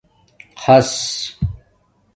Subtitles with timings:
[0.65, 1.37] خَص